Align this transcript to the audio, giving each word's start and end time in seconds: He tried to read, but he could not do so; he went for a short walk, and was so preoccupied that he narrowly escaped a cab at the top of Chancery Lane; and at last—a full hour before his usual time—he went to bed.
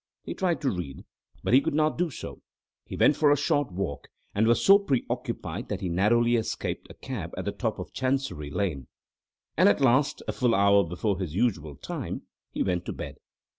He 0.23 0.33
tried 0.33 0.61
to 0.61 0.71
read, 0.71 1.05
but 1.43 1.53
he 1.53 1.61
could 1.61 1.75
not 1.75 1.95
do 1.95 2.09
so; 2.09 2.41
he 2.87 2.95
went 2.95 3.15
for 3.15 3.29
a 3.29 3.37
short 3.37 3.71
walk, 3.71 4.07
and 4.33 4.47
was 4.47 4.65
so 4.65 4.79
preoccupied 4.79 5.69
that 5.69 5.81
he 5.81 5.89
narrowly 5.89 6.37
escaped 6.37 6.89
a 6.89 6.95
cab 6.95 7.35
at 7.37 7.45
the 7.45 7.51
top 7.51 7.77
of 7.77 7.93
Chancery 7.93 8.49
Lane; 8.49 8.87
and 9.55 9.69
at 9.69 9.79
last—a 9.79 10.31
full 10.33 10.55
hour 10.55 10.83
before 10.83 11.19
his 11.19 11.35
usual 11.35 11.75
time—he 11.75 12.63
went 12.63 12.85
to 12.85 12.93
bed. 12.93 13.17